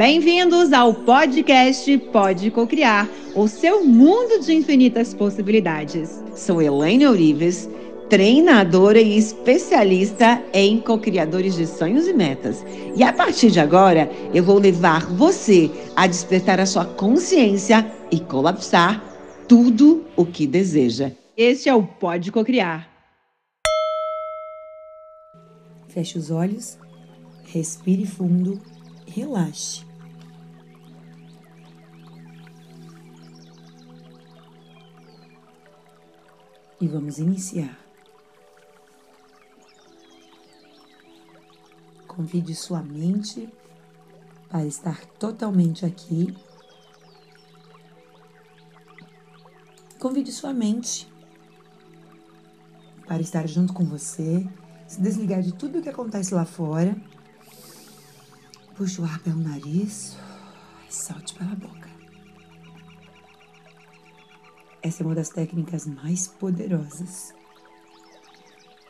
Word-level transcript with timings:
Bem-vindos 0.00 0.72
ao 0.72 0.94
podcast 0.94 1.98
Pode 2.10 2.50
Cocriar, 2.50 3.06
o 3.36 3.46
seu 3.46 3.84
mundo 3.84 4.42
de 4.42 4.54
infinitas 4.54 5.12
possibilidades. 5.12 6.24
Sou 6.34 6.62
Elaine 6.62 7.04
Eurives, 7.04 7.68
treinadora 8.08 8.98
e 8.98 9.18
especialista 9.18 10.42
em 10.54 10.80
cocriadores 10.80 11.54
de 11.54 11.66
sonhos 11.66 12.08
e 12.08 12.14
metas. 12.14 12.64
E 12.96 13.04
a 13.04 13.12
partir 13.12 13.50
de 13.50 13.60
agora, 13.60 14.10
eu 14.32 14.42
vou 14.42 14.58
levar 14.58 15.04
você 15.04 15.70
a 15.94 16.06
despertar 16.06 16.58
a 16.58 16.64
sua 16.64 16.86
consciência 16.86 17.86
e 18.10 18.18
colapsar 18.18 19.04
tudo 19.46 20.06
o 20.16 20.24
que 20.24 20.46
deseja. 20.46 21.12
Este 21.36 21.68
é 21.68 21.74
o 21.74 21.82
Pode 21.82 22.32
Cocriar. 22.32 22.88
Feche 25.88 26.16
os 26.16 26.30
olhos, 26.30 26.78
respire 27.44 28.06
fundo, 28.06 28.58
relaxe. 29.06 29.89
E 36.80 36.88
vamos 36.88 37.18
iniciar. 37.18 37.78
Convide 42.06 42.54
sua 42.54 42.82
mente 42.82 43.48
para 44.48 44.66
estar 44.66 45.04
totalmente 45.04 45.84
aqui. 45.84 46.34
Convide 49.98 50.32
sua 50.32 50.52
mente 50.52 51.10
para 53.06 53.20
estar 53.20 53.46
junto 53.46 53.72
com 53.72 53.84
você, 53.84 54.48
se 54.86 55.00
desligar 55.00 55.42
de 55.42 55.52
tudo 55.52 55.78
o 55.78 55.82
que 55.82 55.88
acontece 55.88 56.34
lá 56.34 56.44
fora. 56.44 56.96
Puxe 58.76 59.00
o 59.00 59.04
ar 59.04 59.18
pelo 59.20 59.40
nariz 59.40 60.16
e 60.88 60.94
solte 60.94 61.34
pela 61.34 61.54
boca. 61.54 61.99
Essa 64.82 65.02
é 65.02 65.06
uma 65.06 65.14
das 65.14 65.28
técnicas 65.28 65.86
mais 65.86 66.26
poderosas. 66.26 67.34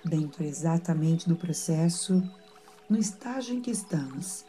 Dentro 0.04 0.44
exatamente 0.44 1.28
do 1.28 1.34
processo, 1.34 2.22
no 2.88 2.96
estágio 2.96 3.56
em 3.56 3.60
que 3.60 3.72
estamos, 3.72 4.44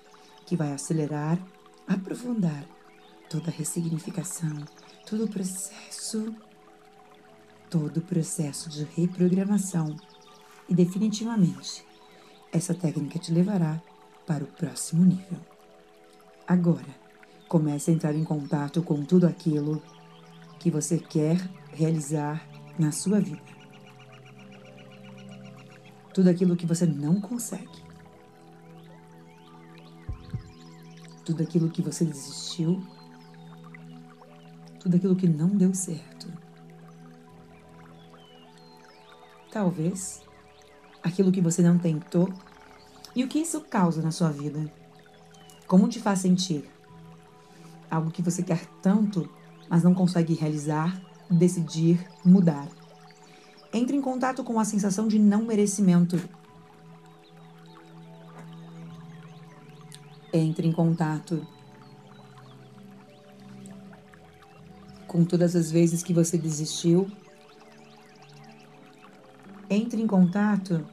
que 0.45 0.55
vai 0.55 0.71
acelerar, 0.71 1.39
aprofundar 1.87 2.63
toda 3.27 3.49
a 3.49 3.53
ressignificação, 3.53 4.63
todo 5.09 5.25
o 5.25 5.27
processo, 5.27 6.33
todo 7.69 7.97
o 7.97 8.01
processo 8.01 8.69
de 8.69 8.83
reprogramação. 8.83 9.95
E 10.69 10.75
definitivamente, 10.75 11.83
essa 12.51 12.75
técnica 12.75 13.17
te 13.17 13.33
levará 13.33 13.81
para 14.27 14.43
o 14.43 14.47
próximo 14.47 15.03
nível. 15.03 15.39
Agora, 16.47 16.95
comece 17.47 17.89
a 17.89 17.93
entrar 17.93 18.13
em 18.13 18.23
contato 18.23 18.83
com 18.83 19.03
tudo 19.03 19.25
aquilo 19.25 19.81
que 20.61 20.69
você 20.69 20.99
quer 20.99 21.37
realizar 21.71 22.47
na 22.77 22.91
sua 22.91 23.19
vida. 23.19 23.41
Tudo 26.13 26.29
aquilo 26.29 26.55
que 26.55 26.67
você 26.67 26.85
não 26.85 27.19
consegue. 27.19 27.83
Tudo 31.25 31.41
aquilo 31.41 31.71
que 31.71 31.81
você 31.81 32.05
desistiu. 32.05 32.79
Tudo 34.79 34.97
aquilo 34.97 35.15
que 35.15 35.27
não 35.27 35.47
deu 35.47 35.73
certo. 35.73 36.31
Talvez 39.51 40.21
aquilo 41.01 41.31
que 41.31 41.41
você 41.41 41.63
não 41.63 41.79
tentou 41.79 42.31
e 43.15 43.23
o 43.23 43.27
que 43.27 43.39
isso 43.39 43.61
causa 43.61 43.99
na 43.99 44.11
sua 44.11 44.29
vida. 44.29 44.71
Como 45.65 45.89
te 45.89 45.99
faz 45.99 46.19
sentir? 46.19 46.69
Algo 47.89 48.11
que 48.11 48.21
você 48.21 48.43
quer 48.43 48.63
tanto 48.79 49.27
mas 49.71 49.83
não 49.83 49.93
consegue 49.93 50.33
realizar, 50.33 51.01
decidir, 51.29 52.05
mudar. 52.25 52.67
Entre 53.71 53.95
em 53.95 54.01
contato 54.01 54.43
com 54.43 54.59
a 54.59 54.65
sensação 54.65 55.07
de 55.07 55.17
não 55.17 55.45
merecimento. 55.45 56.21
Entre 60.33 60.67
em 60.67 60.73
contato 60.73 61.47
com 65.07 65.23
todas 65.23 65.55
as 65.55 65.71
vezes 65.71 66.03
que 66.03 66.13
você 66.13 66.37
desistiu. 66.37 67.09
Entre 69.69 70.01
em 70.01 70.07
contato 70.07 70.85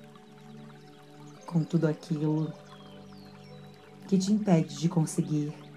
com 1.45 1.65
tudo 1.65 1.89
aquilo 1.89 2.53
que 4.07 4.17
te 4.17 4.33
impede 4.33 4.77
de 4.77 4.89
conseguir 4.89 5.68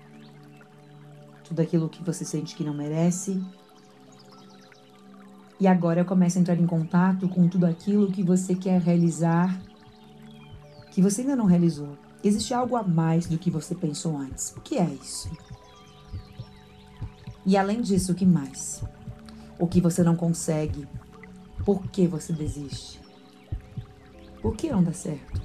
tudo 1.51 1.61
aquilo 1.61 1.89
que 1.89 2.01
você 2.01 2.23
sente 2.23 2.55
que 2.55 2.63
não 2.63 2.73
merece. 2.73 3.43
E 5.59 5.67
agora 5.67 5.99
eu 5.99 6.05
começo 6.05 6.37
a 6.37 6.41
entrar 6.41 6.57
em 6.57 6.65
contato 6.65 7.27
com 7.27 7.45
tudo 7.49 7.65
aquilo 7.65 8.09
que 8.09 8.23
você 8.23 8.55
quer 8.55 8.79
realizar, 8.79 9.61
que 10.91 11.01
você 11.01 11.21
ainda 11.21 11.35
não 11.35 11.45
realizou. 11.45 11.97
Existe 12.23 12.53
algo 12.53 12.77
a 12.77 12.83
mais 12.83 13.27
do 13.27 13.37
que 13.37 13.51
você 13.51 13.75
pensou 13.75 14.17
antes. 14.17 14.53
O 14.55 14.61
que 14.61 14.77
é 14.77 14.85
isso? 14.85 15.29
E 17.45 17.57
além 17.57 17.81
disso, 17.81 18.13
o 18.13 18.15
que 18.15 18.25
mais? 18.25 18.81
O 19.59 19.67
que 19.67 19.81
você 19.81 20.03
não 20.03 20.15
consegue? 20.15 20.87
Por 21.65 21.83
que 21.87 22.07
você 22.07 22.31
desiste? 22.31 23.01
Por 24.41 24.55
que 24.55 24.71
não 24.71 24.81
dá 24.81 24.93
certo? 24.93 25.41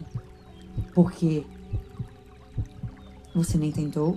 Porque 0.94 1.44
você 3.34 3.58
nem 3.58 3.72
tentou? 3.72 4.16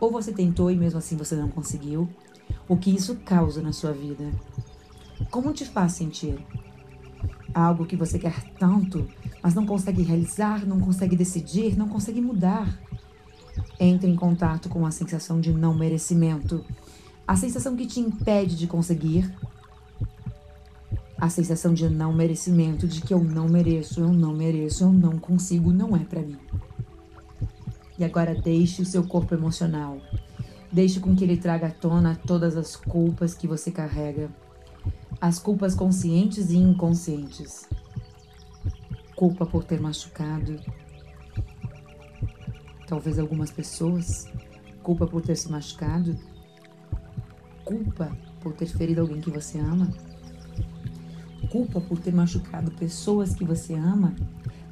Ou 0.00 0.10
você 0.10 0.32
tentou 0.32 0.70
e 0.70 0.76
mesmo 0.76 0.98
assim 0.98 1.16
você 1.16 1.34
não 1.34 1.48
conseguiu? 1.48 2.08
O 2.68 2.76
que 2.76 2.90
isso 2.90 3.16
causa 3.24 3.60
na 3.60 3.72
sua 3.72 3.92
vida? 3.92 4.30
Como 5.30 5.52
te 5.52 5.64
faz 5.64 5.92
sentir? 5.92 6.38
Algo 7.52 7.86
que 7.86 7.96
você 7.96 8.18
quer 8.18 8.42
tanto, 8.58 9.08
mas 9.42 9.54
não 9.54 9.66
consegue 9.66 10.02
realizar, 10.02 10.64
não 10.66 10.80
consegue 10.80 11.16
decidir, 11.16 11.76
não 11.76 11.88
consegue 11.88 12.20
mudar. 12.20 12.78
Entre 13.80 14.08
em 14.08 14.14
contato 14.14 14.68
com 14.68 14.86
a 14.86 14.90
sensação 14.90 15.40
de 15.40 15.52
não 15.52 15.74
merecimento, 15.74 16.64
a 17.26 17.36
sensação 17.36 17.74
que 17.76 17.86
te 17.86 18.00
impede 18.00 18.56
de 18.56 18.66
conseguir, 18.66 19.30
a 21.20 21.28
sensação 21.28 21.74
de 21.74 21.88
não 21.88 22.12
merecimento, 22.12 22.86
de 22.86 23.00
que 23.00 23.12
eu 23.12 23.22
não 23.22 23.48
mereço, 23.48 24.00
eu 24.00 24.12
não 24.12 24.32
mereço, 24.32 24.84
eu 24.84 24.92
não 24.92 25.18
consigo, 25.18 25.72
não 25.72 25.96
é 25.96 26.00
para 26.00 26.22
mim. 26.22 26.38
E 27.98 28.04
agora 28.04 28.34
deixe 28.34 28.80
o 28.80 28.86
seu 28.86 29.04
corpo 29.04 29.34
emocional. 29.34 29.98
Deixe 30.70 31.00
com 31.00 31.16
que 31.16 31.24
ele 31.24 31.36
traga 31.36 31.66
à 31.66 31.70
tona 31.70 32.14
todas 32.14 32.56
as 32.56 32.76
culpas 32.76 33.34
que 33.34 33.48
você 33.48 33.70
carrega. 33.72 34.30
As 35.20 35.38
culpas 35.38 35.74
conscientes 35.74 36.50
e 36.50 36.56
inconscientes. 36.56 37.68
Culpa 39.16 39.44
por 39.44 39.64
ter 39.64 39.80
machucado. 39.80 40.60
Talvez 42.86 43.18
algumas 43.18 43.50
pessoas. 43.50 44.30
Culpa 44.82 45.06
por 45.06 45.22
ter 45.22 45.34
se 45.34 45.50
machucado. 45.50 46.16
Culpa 47.64 48.16
por 48.40 48.52
ter 48.52 48.66
ferido 48.66 49.00
alguém 49.00 49.20
que 49.20 49.30
você 49.30 49.58
ama. 49.58 49.88
Culpa 51.50 51.80
por 51.80 51.98
ter 51.98 52.14
machucado 52.14 52.70
pessoas 52.70 53.34
que 53.34 53.44
você 53.44 53.74
ama 53.74 54.14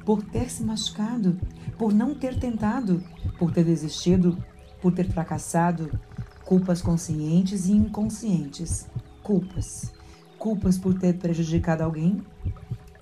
por 0.07 0.23
ter 0.23 0.49
se 0.49 0.63
machucado, 0.63 1.37
por 1.77 1.93
não 1.93 2.15
ter 2.15 2.39
tentado, 2.39 3.03
por 3.37 3.51
ter 3.51 3.65
desistido, 3.65 4.41
por 4.81 4.93
ter 4.93 5.11
fracassado, 5.11 5.99
culpas 6.45 6.81
conscientes 6.81 7.67
e 7.67 7.73
inconscientes. 7.73 8.87
Culpas. 9.21 9.91
Culpas 10.39 10.77
por 10.77 10.97
ter 10.97 11.17
prejudicado 11.17 11.83
alguém, 11.83 12.23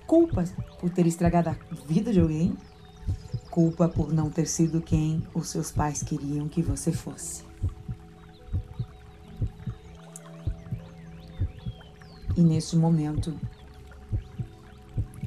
culpas 0.04 0.52
por 0.80 0.90
ter 0.90 1.06
estragado 1.06 1.50
a 1.50 1.56
vida 1.86 2.12
de 2.12 2.18
alguém, 2.18 2.56
culpa 3.52 3.88
por 3.88 4.12
não 4.12 4.28
ter 4.28 4.48
sido 4.48 4.80
quem 4.80 5.22
os 5.32 5.48
seus 5.48 5.70
pais 5.70 6.02
queriam 6.02 6.48
que 6.48 6.60
você 6.60 6.90
fosse. 6.90 7.44
E 12.36 12.40
neste 12.40 12.74
momento, 12.74 13.32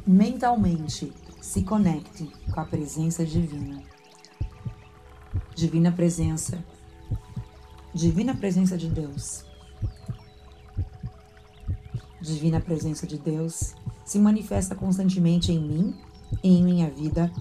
mentalmente, 0.06 1.14
se 1.42 1.64
conecte 1.64 2.32
com 2.52 2.60
a 2.60 2.66
presença 2.66 3.26
divina. 3.26 3.82
Divina 5.56 5.92
presença. 5.92 6.64
Divina 7.94 8.36
presença 8.36 8.78
de 8.78 8.90
Deus. 8.90 9.46
Divina 12.22 12.60
presença 12.60 13.08
de 13.08 13.18
Deus 13.18 13.74
se 14.06 14.20
manifesta 14.20 14.76
constantemente 14.76 15.52
em 15.52 15.60
mim 15.60 15.96
e 16.44 16.58
em 16.58 16.64
minha 16.64 16.90
vida, 16.90 17.32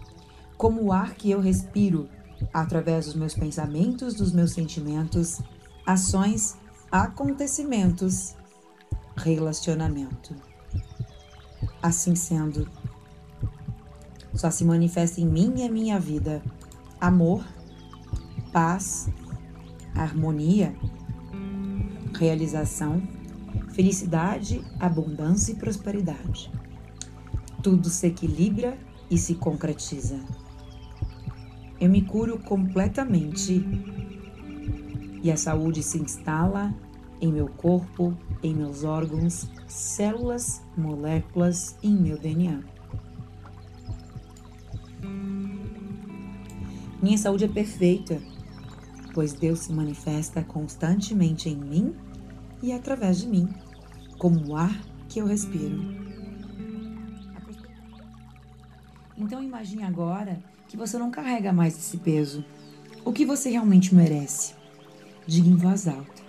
como 0.57 0.83
o 0.83 0.93
ar 0.93 1.15
que 1.15 1.31
eu 1.31 1.41
respiro, 1.41 2.09
através 2.53 3.07
dos 3.07 3.15
meus 3.15 3.35
pensamentos, 3.35 4.15
dos 4.15 4.33
meus 4.33 4.53
sentimentos, 4.53 5.41
ações, 5.87 6.57
acontecimentos, 6.91 8.35
relacionamento. 9.17 10.35
Assim 11.83 12.15
sendo, 12.15 12.69
só 14.39 14.53
se 14.53 14.65
manifesta 14.65 15.21
em 15.21 15.27
mim 15.27 15.53
e 15.57 15.63
a 15.65 15.71
minha 15.71 15.99
vida 15.99 16.41
amor, 17.01 17.45
paz, 18.53 19.09
harmonia, 19.97 20.77
realização, 22.17 23.03
felicidade, 23.73 24.65
abundância 24.79 25.51
e 25.51 25.57
prosperidade. 25.57 26.53
Tudo 27.65 27.91
se 27.91 28.07
equilibra 28.07 28.79
e 29.11 29.19
se 29.19 29.35
concretiza. 29.35 30.21
Eu 31.81 31.91
me 31.91 32.03
curo 32.03 32.39
completamente 32.39 33.65
e 35.21 35.33
a 35.33 35.37
saúde 35.37 35.83
se 35.83 35.99
instala 35.99 36.73
em 37.21 37.33
meu 37.33 37.49
corpo, 37.49 38.17
em 38.41 38.55
meus 38.55 38.85
órgãos, 38.85 39.51
células, 39.67 40.63
moléculas 40.77 41.77
e 41.83 41.89
em 41.89 41.97
meu 41.97 42.17
DNA. 42.17 42.78
Minha 47.01 47.17
saúde 47.17 47.45
é 47.45 47.49
perfeita, 47.49 48.21
pois 49.15 49.33
Deus 49.33 49.61
se 49.61 49.73
manifesta 49.73 50.43
constantemente 50.43 51.49
em 51.49 51.57
mim 51.57 51.95
e 52.61 52.73
através 52.73 53.19
de 53.19 53.29
mim, 53.29 53.49
como 54.19 54.49
o 54.49 54.57
ar 54.57 54.77
que 55.09 55.21
eu 55.21 55.27
respiro. 55.27 56.09
Então 59.17 59.43
imagine 59.43 59.85
agora 59.85 60.43
que 60.67 60.77
você 60.77 60.99
não 60.99 61.11
carrega 61.11 61.53
mais 61.53 61.79
esse 61.79 61.99
peso. 61.99 62.45
O 63.05 63.13
que 63.13 63.25
você 63.25 63.51
realmente 63.51 63.95
merece? 63.95 64.55
Diga 65.27 65.49
em 65.49 65.57
voz 65.57 65.87
alta. 65.87 66.23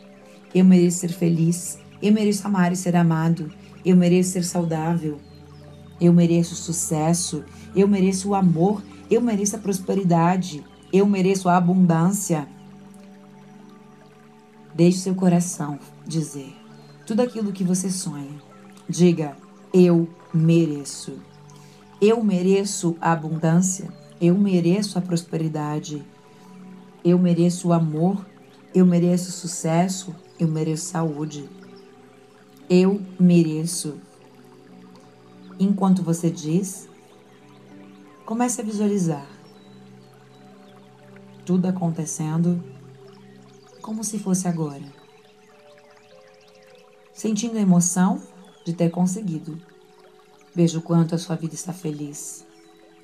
Eu 0.54 0.66
mereço 0.66 1.00
ser 1.00 1.12
feliz. 1.12 1.80
Eu 2.02 2.14
mereço 2.14 2.46
amar 2.46 2.72
e 2.72 2.76
ser 2.76 2.96
amado. 2.96 3.52
Eu 3.84 3.96
mereço 3.96 4.32
ser 4.32 4.44
saudável. 4.44 5.20
Eu 6.00 6.14
mereço 6.14 6.56
sucesso. 6.56 7.44
Eu 7.76 7.88
mereço 7.88 8.30
o 8.30 8.36
amor 8.36 8.84
eu 9.10 9.22
mereço 9.22 9.56
a 9.56 9.60
prosperidade. 9.60 10.64
Eu 10.92 11.06
mereço 11.06 11.50
a 11.50 11.58
abundância. 11.58 12.48
Deixe 14.74 15.00
seu 15.00 15.16
coração 15.16 15.80
dizer 16.06 16.56
tudo 17.06 17.22
aquilo 17.22 17.52
que 17.52 17.64
você 17.64 17.90
sonha. 17.90 18.40
Diga: 18.88 19.36
Eu 19.74 20.08
mereço. 20.34 21.20
Eu 22.00 22.24
mereço 22.24 22.96
a 23.02 23.12
abundância. 23.12 23.92
Eu 24.22 24.38
mereço 24.38 25.00
a 25.00 25.02
prosperidade. 25.02 26.06
Eu 27.04 27.18
mereço 27.18 27.70
o 27.70 27.74
amor. 27.74 28.26
Eu 28.74 28.86
mereço 28.86 29.32
sucesso. 29.32 30.16
Eu 30.40 30.48
mereço 30.48 30.86
saúde. 30.86 31.50
Eu 32.70 33.02
mereço. 33.20 33.96
Enquanto 35.60 36.04
você 36.04 36.30
diz, 36.30 36.88
Comece 38.30 38.62
a 38.62 38.64
visualizar 38.64 39.28
tudo 41.44 41.68
acontecendo 41.68 42.64
como 43.82 44.04
se 44.04 44.20
fosse 44.20 44.48
agora. 44.48 44.84
Sentindo 47.12 47.58
a 47.58 47.62
emoção 47.62 48.22
de 48.64 48.74
ter 48.74 48.92
conseguido. 48.92 49.60
Veja 50.54 50.78
o 50.78 50.82
quanto 50.84 51.16
a 51.16 51.18
sua 51.18 51.36
vida 51.36 51.56
está 51.56 51.74
feliz. 51.74 52.46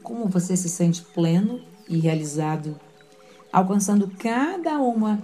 Como 0.04 0.30
você 0.30 0.56
se 0.56 0.70
sente 0.70 1.02
pleno 1.02 1.60
e 1.90 1.98
realizado, 1.98 2.80
alcançando 3.52 4.08
cada 4.20 4.78
uma 4.78 5.20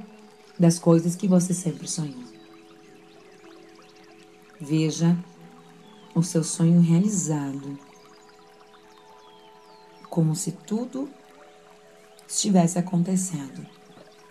das 0.58 0.80
coisas 0.80 1.16
que 1.16 1.28
você 1.28 1.54
sempre 1.54 1.88
sonhou. 1.88 2.24
Veja 4.60 5.16
o 6.16 6.24
seu 6.24 6.44
sonho 6.44 6.82
realizado 6.82 7.91
como 10.12 10.36
se 10.36 10.52
tudo 10.52 11.10
estivesse 12.28 12.78
acontecendo. 12.78 13.66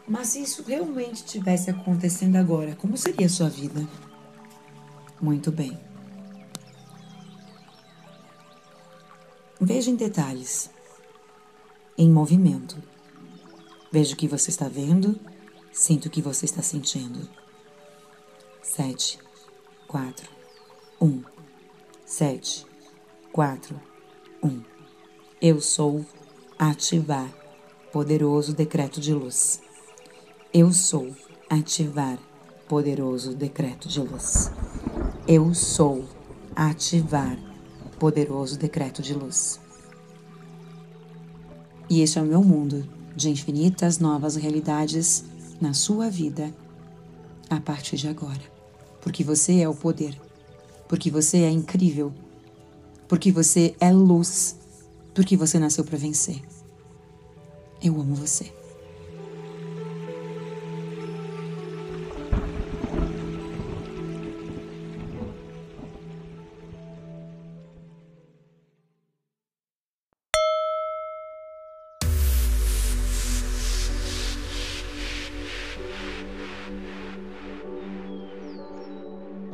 Mas 0.07 0.29
se 0.29 0.43
isso 0.43 0.63
realmente 0.63 1.25
estivesse 1.25 1.71
acontecendo 1.71 2.37
agora, 2.37 2.77
como 2.77 2.99
seria 2.99 3.27
a 3.27 3.31
sua 3.31 3.49
vida? 3.49 3.89
Muito 5.19 5.51
bem. 5.51 5.81
Veja 9.59 9.91
em 9.91 9.97
detalhes, 9.97 10.71
em 11.97 12.11
movimento. 12.11 12.77
Veja 13.91 14.13
o 14.15 14.17
que 14.19 14.29
você 14.29 14.51
está 14.51 14.69
vendo, 14.69 15.19
sinta 15.73 16.09
o 16.09 16.11
que 16.11 16.21
você 16.21 16.45
está 16.45 16.61
sentindo. 16.61 17.27
Sete, 18.63 19.19
quatro, 19.89 20.29
um, 21.01 21.23
sete, 22.05 22.67
quatro, 23.33 23.81
um. 24.43 24.70
Eu 25.43 25.59
sou 25.59 26.05
ativar 26.59 27.33
poderoso 27.91 28.53
decreto 28.53 29.01
de 29.01 29.15
luz. 29.15 29.63
Eu 30.53 30.71
sou 30.71 31.17
ativar 31.49 32.19
poderoso 32.69 33.35
decreto 33.35 33.89
de 33.89 34.01
luz. 34.01 34.51
Eu 35.27 35.55
sou 35.55 36.05
ativar 36.55 37.39
poderoso 37.99 38.59
decreto 38.59 39.01
de 39.01 39.15
luz. 39.15 39.59
E 41.89 42.03
este 42.03 42.19
é 42.19 42.23
o 42.23 42.27
meu 42.27 42.45
mundo 42.45 42.87
de 43.17 43.31
infinitas 43.31 43.99
novas 43.99 44.37
realidades 44.37 45.25
na 45.59 45.73
sua 45.73 46.11
vida 46.11 46.55
a 47.49 47.59
partir 47.59 47.97
de 47.97 48.09
agora. 48.09 48.43
Porque 49.01 49.25
você 49.25 49.61
é 49.61 49.69
o 49.71 49.75
poder. 49.75 50.21
Porque 50.87 51.11
você 51.11 51.39
é 51.39 51.51
incrível. 51.51 52.13
Porque 53.09 53.33
você 53.33 53.75
é 53.81 53.91
luz 53.91 54.60
porque 55.21 55.37
você 55.37 55.59
nasceu 55.59 55.85
para 55.85 55.99
vencer. 55.99 56.41
Eu 57.83 58.01
amo 58.01 58.15
você. 58.15 58.51